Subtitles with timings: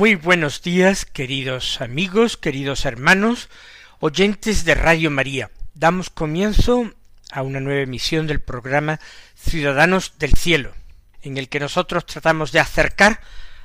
[0.00, 3.50] Muy buenos días, queridos amigos, queridos hermanos,
[3.98, 5.50] oyentes de Radio María.
[5.74, 6.90] Damos comienzo
[7.30, 8.98] a una nueva emisión del programa
[9.34, 10.72] Ciudadanos del Cielo,
[11.20, 13.20] en el que nosotros tratamos de acercar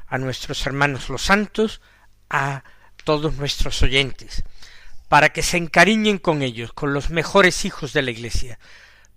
[0.08, 1.80] a nuestros hermanos los santos
[2.30, 2.66] a
[3.06, 4.44] todos nuestros oyentes,
[5.08, 8.60] para que se encariñen con ellos, con los mejores hijos de la Iglesia,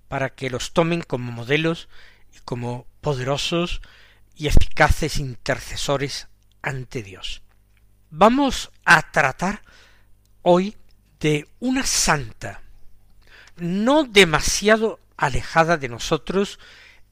[0.07, 1.89] para que los tomen como modelos
[2.33, 3.81] y como poderosos
[4.37, 6.29] y eficaces intercesores
[6.69, 7.43] ante Dios.
[8.11, 9.63] Vamos a tratar
[10.43, 10.77] hoy
[11.19, 12.61] de una santa,
[13.57, 16.59] no demasiado alejada de nosotros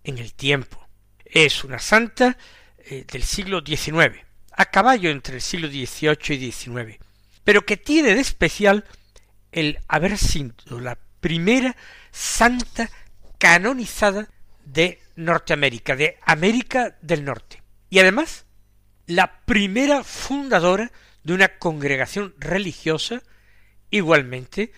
[0.04, 0.86] en el tiempo.
[1.24, 2.36] Es una santa
[2.78, 6.98] eh, del siglo XIX, a caballo entre el siglo XVIII y XIX,
[7.42, 8.84] pero que tiene de especial
[9.52, 11.76] el haber sido la primera
[12.10, 12.90] santa
[13.38, 14.28] canonizada
[14.66, 17.62] de Norteamérica, de América del Norte.
[17.88, 18.45] Y además
[19.06, 23.22] la primera fundadora de una congregación religiosa
[23.90, 24.72] igualmente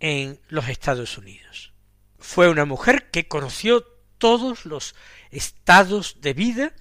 [0.00, 1.72] en los Estados Unidos.
[2.18, 3.82] Fue una mujer que conoció
[4.18, 4.94] todos los
[5.30, 6.72] estados de vida,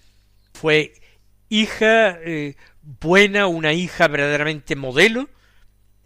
[0.54, 0.94] fue
[1.50, 5.30] hija eh, buena, una hija verdaderamente modelo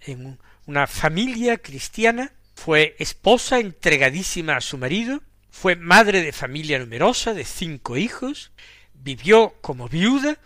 [0.02, 7.34] en una familia cristiana, fue esposa entregadísima a su marido, fue madre de familia numerosa
[7.34, 8.52] de cinco hijos,
[8.94, 10.38] vivió como viuda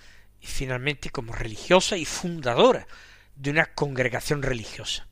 [0.45, 2.87] y finalmente como religiosa y fundadora
[3.35, 5.07] de una congregación religiosa.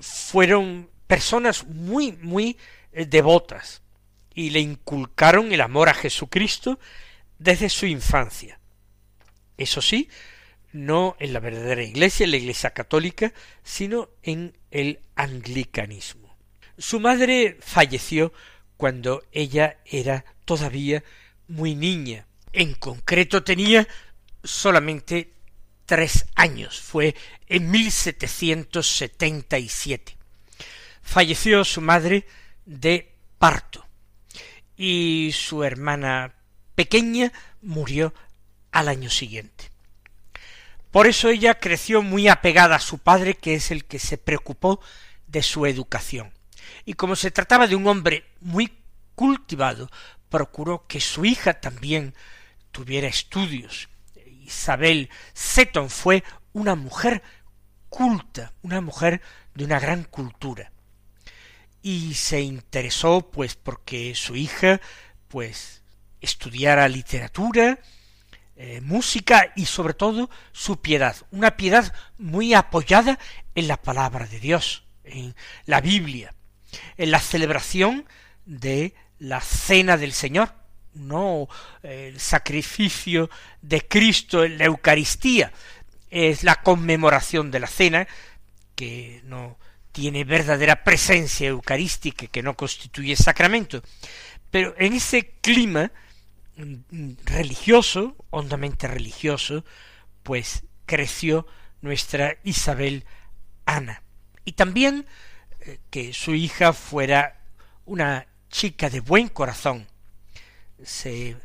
[0.00, 2.58] Fueron personas muy, muy
[2.90, 3.82] eh, devotas
[4.36, 6.78] y le inculcaron el amor a Jesucristo
[7.38, 8.60] desde su infancia.
[9.56, 10.10] Eso sí,
[10.72, 13.32] no en la verdadera iglesia, en la iglesia católica,
[13.64, 16.36] sino en el anglicanismo.
[16.76, 18.34] Su madre falleció
[18.76, 21.02] cuando ella era todavía
[21.48, 22.26] muy niña.
[22.52, 23.88] En concreto tenía
[24.44, 25.32] solamente
[25.86, 26.78] tres años.
[26.78, 27.14] Fue
[27.48, 30.14] en 1777.
[31.00, 32.26] Falleció su madre
[32.66, 33.85] de parto
[34.76, 36.34] y su hermana
[36.74, 37.32] pequeña
[37.62, 38.12] murió
[38.72, 39.70] al año siguiente.
[40.90, 44.80] Por eso ella creció muy apegada a su padre, que es el que se preocupó
[45.26, 46.32] de su educación.
[46.84, 48.72] Y como se trataba de un hombre muy
[49.14, 49.90] cultivado,
[50.28, 52.14] procuró que su hija también
[52.70, 53.88] tuviera estudios.
[54.44, 57.22] Isabel Seton fue una mujer
[57.88, 59.20] culta, una mujer
[59.54, 60.72] de una gran cultura
[61.86, 64.80] y se interesó pues porque su hija
[65.28, 65.84] pues
[66.20, 67.78] estudiara literatura,
[68.56, 73.20] eh, música y sobre todo su piedad, una piedad muy apoyada
[73.54, 76.34] en la palabra de Dios, en la Biblia,
[76.96, 78.04] en la celebración
[78.46, 80.52] de la cena del Señor,
[80.92, 81.48] no
[81.84, 83.30] el sacrificio
[83.62, 85.52] de Cristo en la Eucaristía,
[86.10, 88.08] es la conmemoración de la cena
[88.74, 89.56] que no
[89.96, 93.82] tiene verdadera presencia eucarística, que no constituye sacramento.
[94.50, 95.90] Pero en ese clima
[96.58, 99.64] mm, religioso, hondamente religioso,
[100.22, 101.46] pues creció
[101.80, 103.06] nuestra Isabel
[103.64, 104.02] Ana.
[104.44, 105.06] Y también
[105.60, 107.40] eh, que su hija fuera
[107.86, 109.86] una chica de buen corazón.
[110.84, 111.38] Se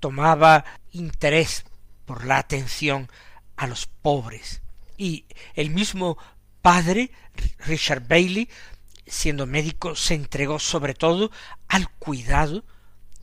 [0.00, 1.66] tomaba interés
[2.06, 3.10] por la atención
[3.56, 4.62] a los pobres.
[4.96, 6.16] Y el mismo
[6.62, 7.10] padre,
[7.58, 8.48] Richard Bailey,
[9.06, 11.30] siendo médico, se entregó sobre todo
[11.68, 12.64] al cuidado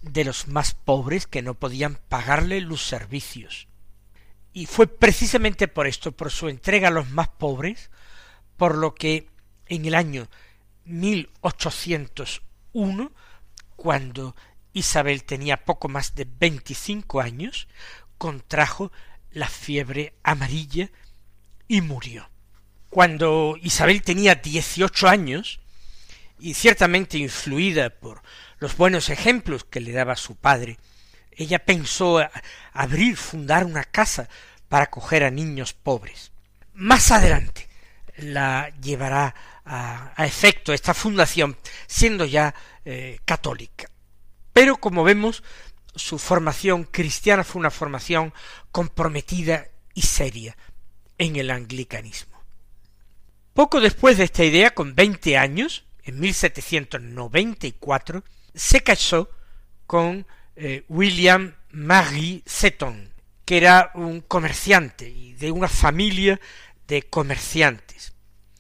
[0.02, 3.68] de los más pobres que no podían pagarle los servicios.
[4.54, 7.90] Y fue precisamente por esto, por su entrega a los más pobres,
[8.58, 9.30] por lo que
[9.68, 10.28] en el año
[10.86, 13.12] 1801,
[13.76, 14.36] cuando
[14.74, 17.68] Isabel tenía poco más de veinticinco años,
[18.18, 18.92] contrajo
[19.32, 20.90] la fiebre amarilla
[21.68, 22.28] y murió.
[22.90, 25.60] Cuando Isabel tenía dieciocho años,
[26.40, 28.22] y ciertamente influida por
[28.60, 30.78] los buenos ejemplos que le daba su padre,
[31.32, 32.20] ella pensó
[32.74, 34.28] abrir, fundar una casa
[34.68, 36.32] para acoger a niños pobres.
[36.74, 37.68] Más adelante
[38.18, 39.36] la llevará
[39.66, 41.58] a, efecto esta fundación,
[41.88, 42.54] siendo ya
[42.86, 43.90] eh, católica.
[44.52, 45.44] Pero como vemos,
[45.96, 48.34] su formación cristiana fue una formación
[48.72, 50.58] comprometida y seria
[51.18, 52.29] en el anglicanismo.
[53.60, 58.24] Poco después de esta idea, con veinte años, en 1794,
[58.56, 59.30] se casó
[59.86, 60.26] con
[60.56, 63.10] eh, William Marie Seton,
[63.44, 66.40] que era un comerciante y de una familia
[66.88, 68.14] de comerciantes.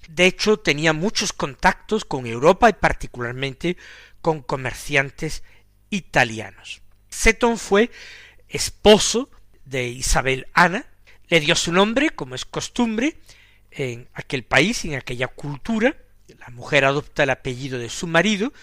[0.09, 3.77] De hecho, tenía muchos contactos con Europa y particularmente
[4.21, 5.43] con comerciantes
[5.89, 6.81] italianos.
[7.07, 7.89] Seton fue
[8.49, 9.29] esposo
[9.63, 10.85] de Isabel Ana,
[11.29, 13.15] le dio su nombre, como es costumbre,
[13.71, 15.95] en aquel país, en aquella cultura.
[16.39, 18.53] La mujer adopta el apellido de su marido.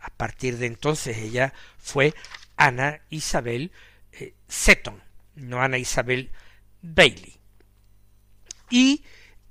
[0.00, 2.14] A partir de entonces ella fue
[2.56, 3.72] Ana Isabel
[4.12, 5.02] eh, Seton,
[5.34, 6.30] no Ana Isabel
[6.82, 7.38] Bailey.
[8.70, 9.04] Y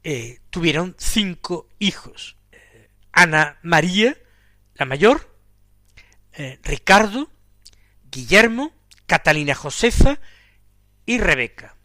[0.03, 2.37] eh, tuvieron cinco hijos.
[2.51, 4.17] Eh, Ana María,
[4.75, 5.31] la mayor,
[6.63, 7.29] Ricardo,
[8.09, 8.73] Guillermo,
[9.05, 10.19] Catalina Josefa
[11.05, 11.75] y Rebeca.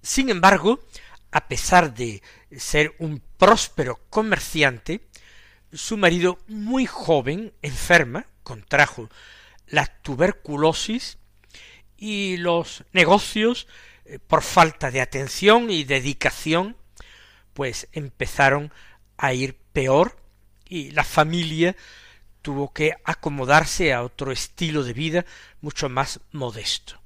[0.00, 0.78] Sin embargo,
[1.34, 2.22] a pesar de
[2.56, 5.00] ser un próspero comerciante,
[5.72, 9.10] su marido muy joven enferma, contrajo
[9.66, 11.18] la tuberculosis
[11.96, 13.66] y los negocios,
[14.04, 16.76] eh, por falta de atención y dedicación,
[17.52, 18.72] pues empezaron
[19.16, 20.16] a ir peor
[20.68, 21.74] y la familia
[22.42, 25.24] tuvo que acomodarse a otro estilo de vida
[25.60, 27.00] mucho más modesto.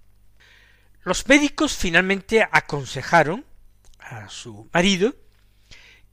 [1.02, 3.47] Los médicos finalmente aconsejaron
[4.10, 5.14] a su marido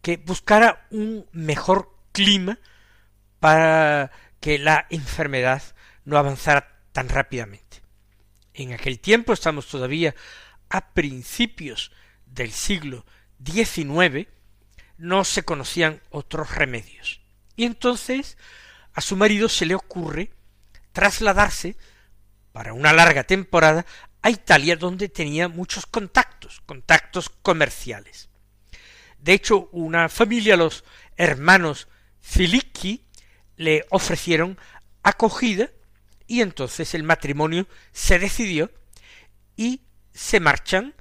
[0.02, 2.60] que buscara un mejor clima
[3.40, 5.64] para que la enfermedad
[6.04, 7.82] no avanzara tan rápidamente.
[8.54, 10.16] En aquel tiempo estamos todavía
[10.70, 11.92] a principios
[12.26, 13.06] del siglo
[13.44, 14.28] XIX,
[14.98, 17.22] no se conocían otros remedios.
[17.56, 18.38] Y entonces
[18.94, 20.32] a su marido se le ocurre
[20.92, 21.76] trasladarse
[22.52, 23.86] para una larga temporada
[24.26, 28.28] a Italia donde tenía muchos contactos, contactos comerciales.
[29.20, 30.84] De hecho, una familia, los
[31.16, 31.88] hermanos
[32.22, 33.06] Filicchi,
[33.56, 34.58] le ofrecieron
[35.04, 35.70] acogida
[36.26, 38.72] y entonces el matrimonio se decidió
[39.56, 40.96] y se marchan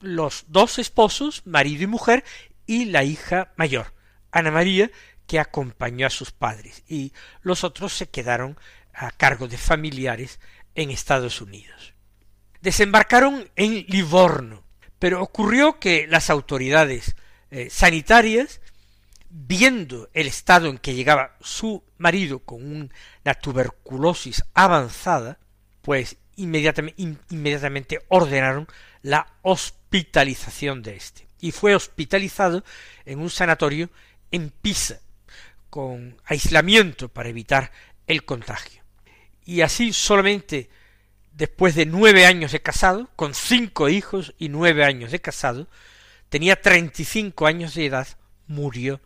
[0.00, 2.24] los dos esposos, marido y mujer,
[2.64, 3.92] y la hija mayor,
[4.30, 4.90] Ana María,
[5.26, 7.12] que acompañó a sus padres, y
[7.42, 8.58] los otros se quedaron
[8.94, 10.40] a cargo de familiares
[10.74, 11.97] en Estados Unidos
[12.60, 14.64] desembarcaron en Livorno,
[14.98, 17.14] pero ocurrió que las autoridades
[17.50, 18.60] eh, sanitarias,
[19.30, 25.38] viendo el estado en que llegaba su marido con una tuberculosis avanzada,
[25.82, 28.66] pues inmediatamente, inmediatamente ordenaron
[29.02, 31.28] la hospitalización de éste.
[31.40, 32.64] Y fue hospitalizado
[33.04, 33.90] en un sanatorio
[34.30, 35.00] en Pisa,
[35.70, 37.70] con aislamiento para evitar
[38.06, 38.82] el contagio.
[39.44, 40.68] Y así solamente
[41.38, 45.68] después de nueve años de casado, con cinco hijos y nueve años de casado,
[46.28, 48.08] tenía treinta y cinco años de edad,
[48.48, 49.00] murió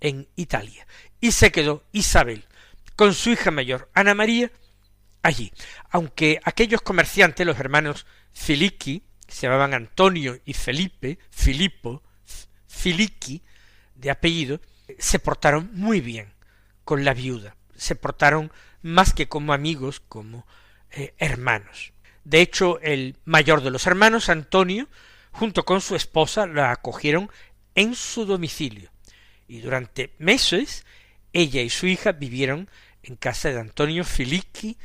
[0.00, 0.86] en Italia.
[1.20, 2.46] Y se quedó Isabel
[2.96, 4.50] con su hija mayor, Ana María,
[5.22, 5.52] allí.
[5.90, 12.02] Aunque aquellos comerciantes, los hermanos Filiqui, se llamaban Antonio y Felipe, Filipo,
[12.66, 13.42] Filiqui,
[13.94, 14.62] de apellido,
[14.98, 16.32] se portaron muy bien
[16.84, 20.46] con la viuda, se portaron más que como amigos, como
[20.96, 21.92] eh, hermanos.
[22.24, 24.88] De hecho, el mayor de los hermanos, Antonio,
[25.30, 27.30] junto con su esposa, la acogieron
[27.74, 28.90] en su domicilio,
[29.46, 30.86] y durante meses
[31.32, 32.70] ella y su hija vivieron
[33.02, 34.78] en casa de Antonio Filicchi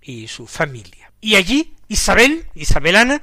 [0.00, 1.12] y su familia.
[1.20, 3.22] Y allí Isabel, Isabelana,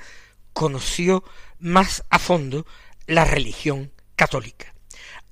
[0.54, 1.24] conoció
[1.60, 2.66] más a fondo
[3.08, 4.74] la religión católica.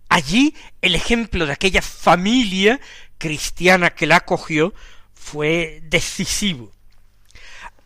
[0.09, 2.79] Allí el ejemplo de aquella familia
[3.17, 4.73] cristiana que la acogió
[5.13, 6.71] fue decisivo.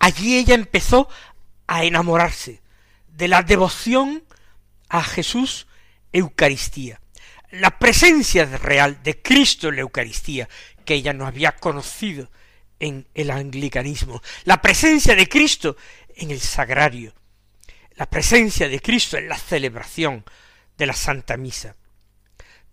[0.02, 1.08] Allí ella empezó
[1.68, 2.60] a enamorarse
[3.08, 4.24] de la devoción
[4.90, 5.68] a Jesús
[6.12, 7.00] Eucaristía,
[7.52, 10.50] la presencia real de Cristo en la Eucaristía,
[10.86, 12.32] que ella no había conocido
[12.80, 15.78] en el anglicanismo, la presencia de Cristo
[16.16, 17.14] en el sagrario,
[17.94, 20.26] la presencia de Cristo en la celebración
[20.80, 21.76] de la Santa Misa.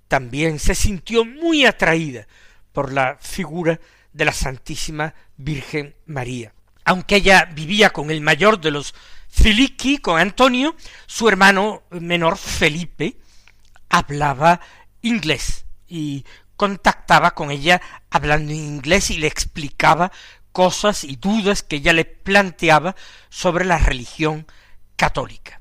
[0.09, 2.27] También se sintió muy atraída
[2.73, 3.79] por la figura
[4.15, 6.55] de la Santísima Virgen María.
[6.89, 8.95] Aunque ella vivía con el mayor de los
[9.29, 10.75] Filiki, con Antonio,
[11.07, 13.19] su hermano menor Felipe
[13.91, 14.63] hablaba
[15.03, 16.25] inglés y
[16.57, 20.11] contactaba con ella hablando inglés y le explicaba
[20.51, 22.97] cosas y dudas que ella le planteaba
[23.29, 24.47] sobre la religión
[24.97, 25.61] católica.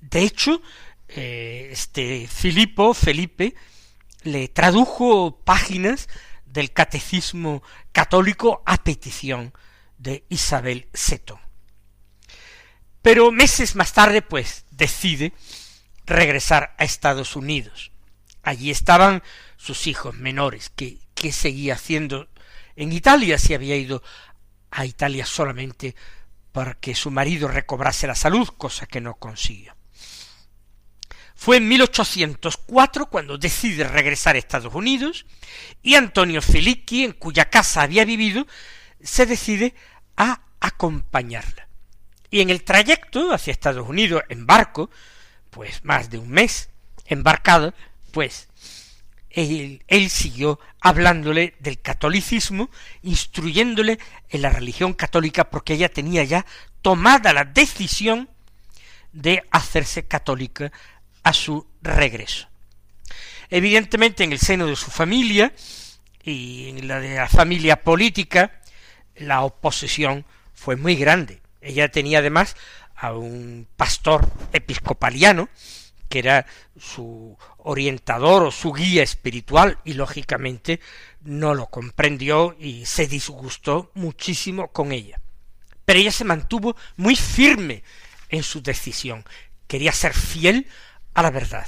[0.00, 0.62] De hecho,
[1.08, 3.54] eh, este Filipo, Felipe,
[4.22, 6.08] le tradujo páginas
[6.46, 9.52] del catecismo católico a petición
[9.98, 11.40] de Isabel Seto.
[13.02, 15.32] Pero meses más tarde, pues, decide
[16.06, 17.92] regresar a Estados Unidos.
[18.42, 19.22] Allí estaban
[19.56, 22.28] sus hijos menores, que, que seguía haciendo
[22.76, 24.02] en Italia, si había ido
[24.70, 25.94] a Italia solamente
[26.52, 29.74] para que su marido recobrase la salud, cosa que no consiguió.
[31.34, 35.26] Fue en 1804 cuando decide regresar a Estados Unidos
[35.82, 38.46] y Antonio Felicki, en cuya casa había vivido,
[39.04, 39.74] se decide
[40.16, 41.68] a acompañarla.
[42.30, 44.90] Y en el trayecto hacia Estados Unidos en barco,
[45.50, 46.70] pues más de un mes
[47.06, 47.74] embarcado,
[48.10, 48.48] pues
[49.30, 52.70] él, siguió hablándole del catolicismo,
[53.02, 56.46] instruyéndole en la religión católica, porque ella tenía ya
[56.82, 58.28] tomada la decisión
[59.12, 60.72] de hacerse católica
[61.22, 62.48] a su regreso.
[63.50, 65.52] Evidentemente en el seno de su familia
[66.22, 68.60] y en la de la familia política,
[69.16, 71.40] la oposición fue muy grande.
[71.60, 72.56] Ella tenía además
[72.94, 75.48] a un pastor episcopaliano,
[76.08, 76.46] que era
[76.78, 80.80] su orientador o su guía espiritual, y lógicamente
[81.22, 85.20] no lo comprendió y se disgustó muchísimo con ella.
[85.84, 87.82] Pero ella se mantuvo muy firme
[88.28, 89.24] en su decisión.
[89.66, 90.66] Quería ser fiel
[91.14, 91.66] a la verdad.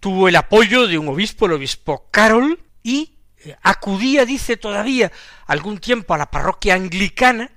[0.00, 3.17] Tuvo el apoyo de un obispo, el obispo Carol, y
[3.62, 5.12] acudía, dice todavía,
[5.46, 7.50] algún tiempo a la parroquia anglicana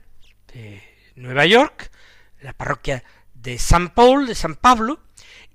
[0.54, 0.82] de
[1.16, 1.92] Nueva York,
[2.42, 5.00] la parroquia de San Paul, de San Pablo,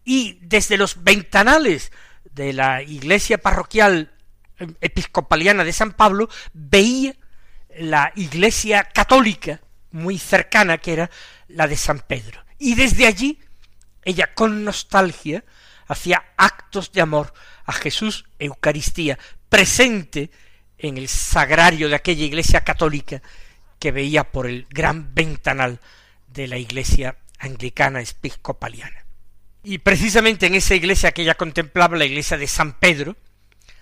[0.05, 1.93] y desde los ventanales
[2.25, 4.13] de la iglesia parroquial
[4.59, 7.15] eh, episcopaliana de San Pablo veía
[7.79, 11.11] la iglesia católica muy cercana que era
[11.49, 12.45] la de San Pedro.
[12.59, 13.41] Y desde allí
[14.03, 15.45] ella con nostalgia
[15.89, 17.33] hacía actos de amor
[17.67, 19.19] a Jesús Eucaristía,
[19.49, 20.31] presente
[20.79, 23.23] en el sagrario de aquella iglesia católica
[23.79, 25.81] que veía por el gran ventanal
[26.29, 29.05] de la iglesia anglicana episcopaliana.
[29.63, 33.17] Y precisamente en esa iglesia que ella contemplaba, la iglesia de San Pedro,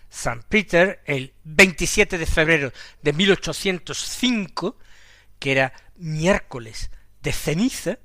[0.09, 2.73] San Peter, el 27 de febrero
[3.03, 4.79] de 1805,
[5.39, 7.99] que era miércoles de ceniza,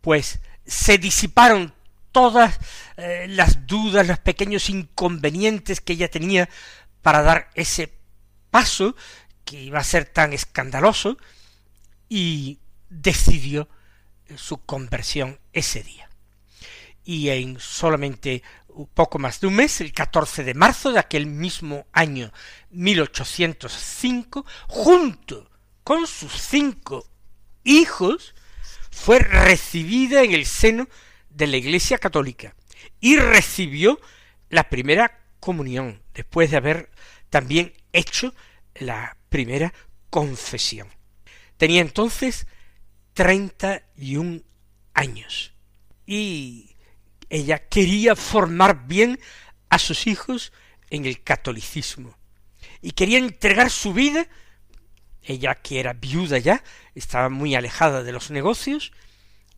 [0.00, 1.74] pues se disiparon
[2.14, 2.60] todas
[2.96, 6.48] eh, las dudas, los pequeños inconvenientes que ella tenía
[7.02, 7.92] para dar ese
[8.50, 8.94] paso
[9.44, 11.18] que iba a ser tan escandaloso
[12.08, 13.68] y decidió
[14.36, 16.08] su conversión ese día.
[17.04, 18.44] Y en solamente
[18.94, 22.32] poco más de un mes, el 14 de marzo de aquel mismo año
[22.70, 25.50] 1805, junto
[25.82, 27.06] con sus cinco
[27.64, 28.36] hijos,
[28.92, 30.88] fue recibida en el seno
[31.34, 32.54] de la Iglesia Católica
[33.00, 34.00] y recibió
[34.48, 36.90] la primera comunión después de haber
[37.28, 38.34] también hecho
[38.74, 39.72] la primera
[40.10, 40.88] confesión.
[41.56, 42.46] Tenía entonces
[43.12, 44.44] treinta y un
[44.94, 45.52] años
[46.06, 46.76] y
[47.28, 49.18] ella quería formar bien
[49.68, 50.52] a sus hijos
[50.90, 52.16] en el catolicismo
[52.80, 54.28] y quería entregar su vida
[55.24, 56.62] ella que era viuda ya,
[56.94, 58.92] estaba muy alejada de los negocios,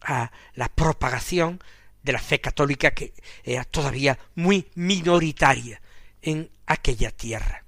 [0.03, 1.63] a la propagación
[2.03, 3.13] de la fe católica que
[3.43, 5.81] era todavía muy minoritaria
[6.23, 7.65] en aquella tierra.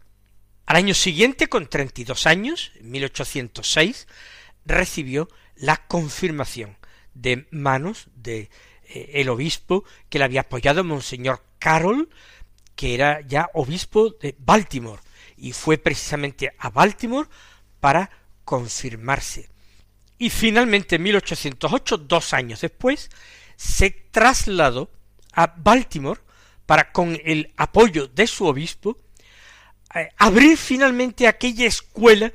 [0.66, 4.06] Al año siguiente, con treinta y dos años, en 1806,
[4.66, 6.76] recibió la confirmación
[7.14, 8.50] de manos de
[8.88, 12.10] eh, el obispo que le había apoyado, Monseñor Carol,
[12.76, 15.00] que era ya obispo de Baltimore,
[15.36, 17.28] y fue precisamente a Baltimore
[17.80, 18.10] para
[18.44, 19.48] confirmarse.
[20.18, 23.10] Y finalmente en 1808, dos años después,
[23.56, 24.90] se trasladó
[25.32, 26.20] a Baltimore
[26.66, 28.98] para, con el apoyo de su obispo,
[29.94, 32.32] eh, abrir finalmente aquella escuela,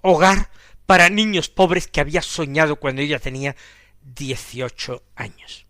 [0.00, 0.50] hogar
[0.86, 3.56] para niños pobres que había soñado cuando ella tenía
[4.14, 5.66] 18 años.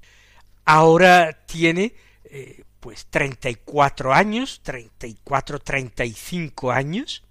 [0.65, 1.95] Ahora tiene
[2.25, 7.25] eh, pues 34 años, 34, 35 años,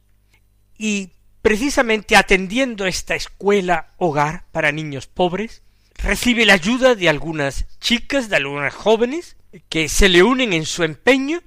[0.77, 1.11] y
[1.45, 5.61] precisamente atendiendo esta escuela hogar para niños pobres,
[5.93, 9.37] recibe la ayuda de algunas chicas, de algunas jóvenes,
[9.69, 11.43] que se le unen en su empeño,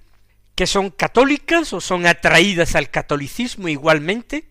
[0.54, 4.48] que son católicas o son atraídas al catolicismo igualmente,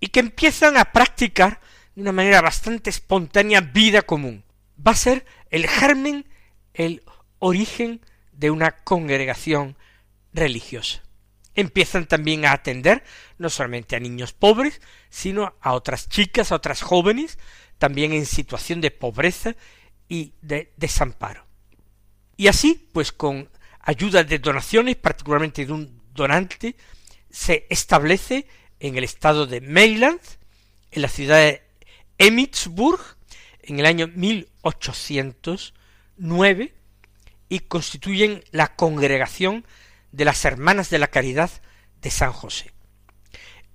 [0.00, 1.62] y que empiezan a practicar
[1.94, 4.44] de una manera bastante espontánea vida común.
[4.86, 6.26] Va a ser el germen,
[6.74, 7.02] el
[7.38, 8.02] origen
[8.32, 9.78] de una congregación
[10.34, 11.00] religiosa.
[11.54, 13.02] Empiezan también a atender
[13.38, 17.38] no solamente a niños pobres, sino a otras chicas, a otras jóvenes,
[17.78, 19.56] también en situación de pobreza
[20.08, 21.46] y de desamparo.
[22.36, 26.76] Y así, pues con ayuda de donaciones, particularmente de un donante,
[27.30, 28.46] se establece
[28.78, 30.20] en el estado de Maryland,
[30.90, 31.62] en la ciudad de
[32.18, 33.00] Emmitsburg,
[33.62, 36.74] en el año 1809,
[37.48, 39.64] y constituyen la congregación
[40.12, 41.50] de las Hermanas de la Caridad
[42.00, 42.72] de San José.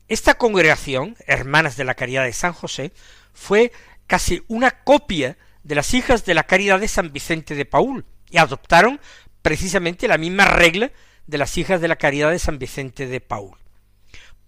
[0.08, 2.94] Esta congregación, Hermanas de la Caridad de San José,
[3.34, 3.72] fue
[4.08, 8.38] casi una copia de las hijas de la Caridad de San Vicente de Paul, y
[8.38, 9.00] adoptaron
[9.42, 10.92] precisamente la misma regla
[11.28, 13.58] de las hijas de la Caridad de San Vicente de Paul.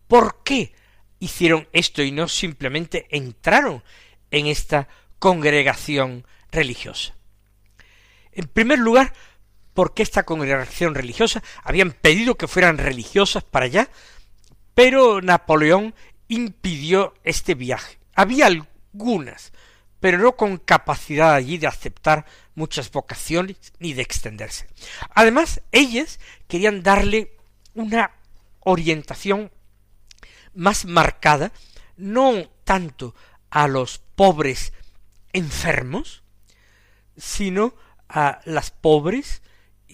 [0.07, 0.73] ¿Por qué
[1.19, 3.83] hicieron esto y no simplemente entraron
[4.31, 4.87] en esta
[5.19, 7.15] congregación religiosa?
[8.31, 9.13] En primer lugar,
[9.77, 13.91] porque esta congregación religiosa habían pedido que fueran religiosas para allá,
[14.73, 15.93] pero Napoleón
[16.27, 17.99] impidió este viaje.
[18.15, 19.53] Había algunas,
[19.99, 24.67] pero no con capacidad allí de aceptar muchas vocaciones ni de extenderse.
[25.11, 27.37] Además, ellas querían darle
[27.75, 28.13] una
[28.61, 29.51] orientación
[30.55, 31.51] más marcada,
[31.97, 33.13] no tanto
[33.51, 34.73] a los pobres
[35.33, 36.23] enfermos,
[37.15, 37.75] sino
[38.09, 39.43] a las pobres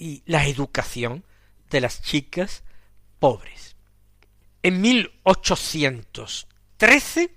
[0.03, 1.23] y la educación
[1.69, 2.63] de las chicas
[3.19, 3.77] pobres.
[4.61, 7.33] En 1813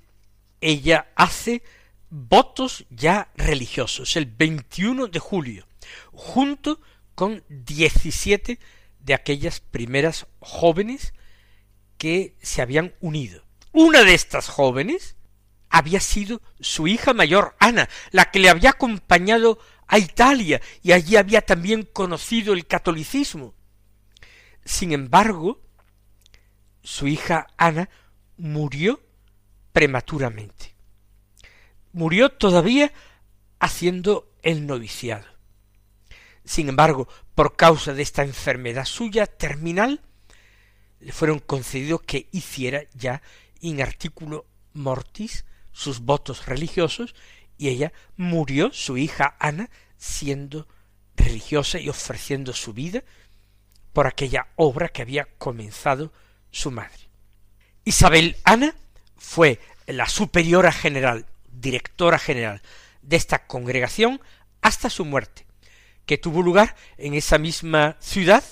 [0.60, 1.62] ella hace
[2.10, 5.68] votos ya religiosos, el 21 de julio,
[6.10, 6.80] junto
[7.14, 8.58] con 17
[8.98, 11.14] de aquellas primeras jóvenes
[11.98, 13.44] que se habían unido.
[13.70, 15.14] Una de estas jóvenes
[15.70, 21.16] había sido su hija mayor, Ana, la que le había acompañado a Italia y allí
[21.16, 23.54] había también conocido el catolicismo.
[24.64, 25.60] Sin embargo,
[26.82, 27.88] su hija Ana
[28.36, 29.00] murió
[29.72, 30.74] prematuramente.
[31.92, 32.92] Murió todavía
[33.58, 35.26] haciendo el noviciado.
[36.44, 40.00] Sin embargo, por causa de esta enfermedad suya terminal,
[41.00, 43.22] le fueron concedidos que hiciera ya
[43.60, 47.14] in articulo mortis sus votos religiosos
[47.58, 50.66] y ella murió, su hija Ana, siendo
[51.16, 53.02] religiosa y ofreciendo su vida
[53.92, 56.12] por aquella obra que había comenzado
[56.50, 57.08] su madre.
[57.84, 58.74] Isabel Ana
[59.16, 62.60] fue la superiora general, directora general
[63.02, 64.20] de esta congregación
[64.60, 65.46] hasta su muerte,
[66.04, 68.44] que tuvo lugar en esa misma ciudad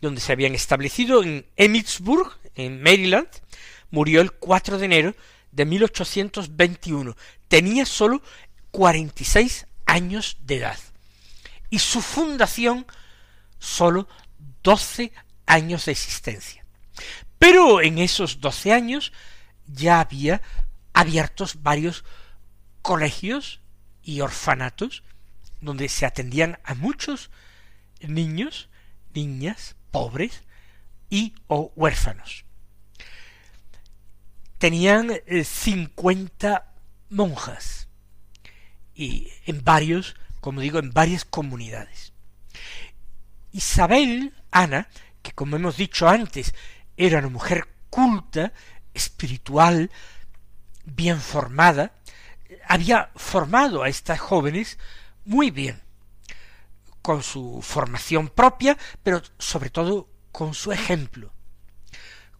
[0.00, 3.28] donde se habían establecido en Emmitsburg, en Maryland,
[3.90, 5.14] murió el 4 de enero
[5.50, 7.16] de 1821.
[7.48, 8.22] Tenía sólo
[8.70, 10.78] 46 años de edad.
[11.70, 12.86] Y su fundación
[13.58, 14.08] sólo
[14.62, 15.12] 12
[15.46, 16.64] años de existencia.
[17.38, 19.12] Pero en esos 12 años
[19.66, 20.42] ya había
[20.92, 22.04] abiertos varios
[22.82, 23.60] colegios
[24.02, 25.02] y orfanatos
[25.60, 27.30] donde se atendían a muchos
[28.00, 28.68] niños,
[29.14, 30.42] niñas, pobres
[31.10, 32.44] y o huérfanos.
[34.58, 36.67] Tenían eh, cincuenta
[37.10, 37.88] monjas
[38.94, 42.12] y en varios, como digo, en varias comunidades.
[43.52, 44.88] Isabel, Ana,
[45.22, 46.54] que como hemos dicho antes,
[46.96, 48.52] era una mujer culta,
[48.92, 49.90] espiritual,
[50.84, 51.92] bien formada,
[52.66, 54.78] había formado a estas jóvenes
[55.24, 55.80] muy bien
[57.02, 61.32] con su formación propia, pero sobre todo con su ejemplo,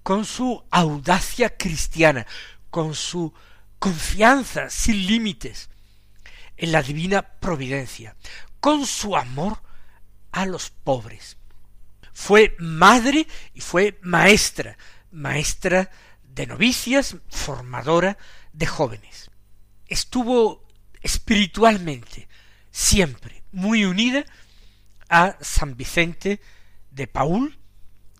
[0.03, 2.27] con su audacia cristiana,
[2.71, 3.33] con su
[3.79, 5.71] confianza sin límites
[6.57, 8.17] en la divina providencia,
[8.61, 9.63] con su amor
[10.33, 11.37] a los pobres.
[12.13, 14.77] Fue madre y fue maestra,
[15.13, 15.91] maestra
[16.23, 18.19] de novicias, formadora
[18.53, 19.31] de jóvenes.
[19.87, 20.67] Estuvo
[21.01, 22.29] espiritualmente
[22.71, 24.25] siempre muy unida
[25.09, 26.41] a San Vicente
[26.91, 27.59] de Paul,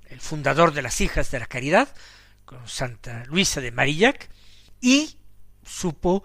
[0.07, 1.95] el fundador de las Hijas de la Caridad,
[2.45, 4.31] con Santa Luisa de Marillac,
[4.81, 5.18] y
[5.69, 6.25] supo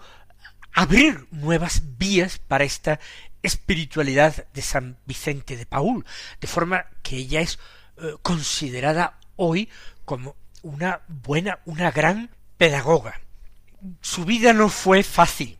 [0.72, 2.98] abrir nuevas vías para esta
[3.42, 6.04] espiritualidad de San Vicente de Paul,
[6.40, 7.58] de forma que ella es
[7.98, 9.68] eh, considerada hoy
[10.04, 13.20] como una buena, una gran pedagoga.
[14.00, 15.58] Su vida no fue fácil,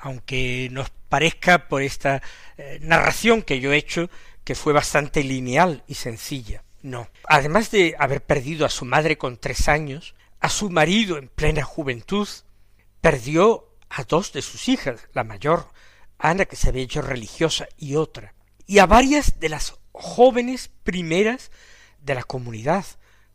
[0.00, 2.20] aunque nos parezca por esta
[2.58, 4.10] eh, narración que yo he hecho
[4.44, 6.64] que fue bastante lineal y sencilla.
[6.82, 7.08] No.
[7.28, 11.62] Además de haber perdido a su madre con tres años, a su marido en plena
[11.62, 12.26] juventud,
[13.00, 15.68] perdió a dos de sus hijas, la mayor,
[16.18, 18.34] Ana, que se había hecho religiosa, y otra,
[18.66, 21.50] y a varias de las jóvenes primeras
[22.00, 22.84] de la comunidad,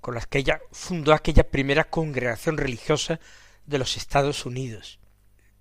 [0.01, 3.19] con las que ella fundó aquella primera congregación religiosa
[3.65, 4.99] de los Estados Unidos.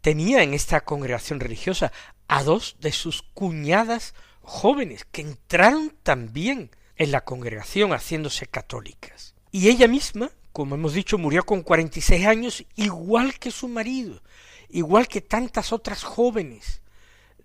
[0.01, 1.93] Tenía en esta congregación religiosa
[2.29, 9.35] a dos de sus cuñadas jóvenes que entraron también en la congregación haciéndose católicas.
[9.51, 13.67] Y ella misma, como hemos dicho, murió con cuarenta y seis años, igual que su
[13.67, 14.23] marido,
[14.69, 16.81] igual que tantas otras jóvenes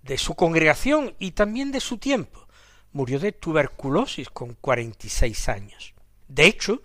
[0.03, 2.47] de su congregación y también de su tiempo.
[2.93, 5.95] Murió de tuberculosis con cuarenta y seis años.
[6.27, 6.83] De hecho,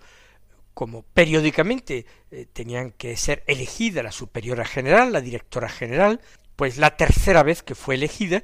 [0.73, 6.21] como periódicamente eh, tenían que ser elegida la superiora general, la directora general,
[6.55, 8.41] pues la tercera vez que fue elegida,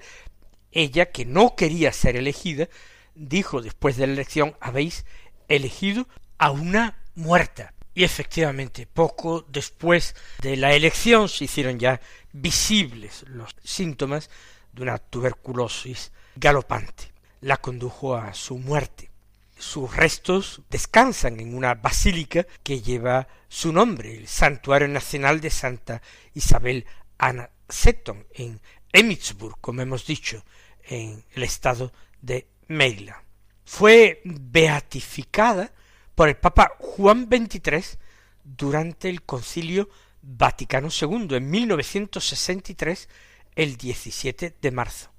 [0.72, 2.70] ella, que no quería ser elegida,
[3.16, 5.04] dijo después de la elección habéis
[5.48, 7.74] elegido a una muerta.
[7.94, 12.00] Y efectivamente, poco después de la elección se hicieron ya
[12.32, 14.30] visibles los síntomas
[14.72, 17.12] de una tuberculosis galopante.
[17.42, 19.10] La condujo a su muerte.
[19.58, 26.02] Sus restos descansan en una basílica que lleva su nombre, el Santuario Nacional de Santa
[26.34, 26.86] Isabel
[27.18, 28.60] Ana Seton, en
[28.92, 30.44] Emmitsburg, como hemos dicho,
[30.84, 33.22] en el estado de Maryland.
[33.66, 35.72] Fue beatificada
[36.16, 38.00] por el Papa Juan XXIII
[38.44, 39.90] durante el Concilio
[40.22, 43.10] Vaticano II en 1963,
[43.56, 45.10] el 17 de marzo.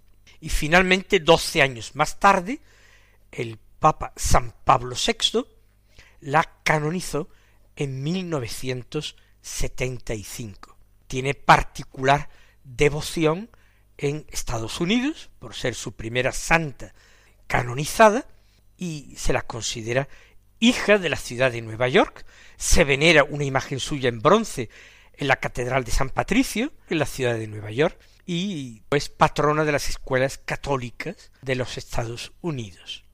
[0.41, 2.61] Y finalmente, doce años más tarde,
[3.31, 5.45] el Papa San Pablo VI
[6.21, 7.29] la canonizó
[7.77, 10.77] en 1975.
[11.07, 12.31] Tiene particular
[12.65, 13.51] devoción
[13.99, 16.95] en Estados Unidos, por ser su primera santa
[17.47, 18.27] canonizada,
[18.77, 20.09] y se la considera
[20.63, 22.25] hija de la ciudad de Nueva York,
[22.57, 24.71] se venera una imagen suya en bronce
[25.15, 29.65] en la Catedral de San Patricio, en la ciudad de Nueva York, y es patrona
[29.65, 33.05] de las escuelas católicas de los Estados Unidos.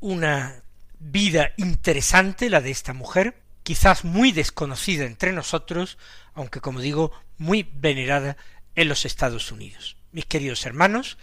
[0.00, 0.62] Una
[0.98, 5.96] vida interesante la de esta mujer, quizás muy desconocida entre nosotros,
[6.34, 8.36] aunque como digo, muy venerada
[8.74, 9.96] en los Estados Unidos.
[10.12, 11.16] Mis queridos hermanos,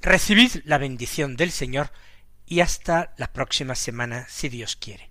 [0.00, 1.90] recibid la bendición del Señor
[2.46, 5.10] y hasta la próxima semana, si Dios quiere.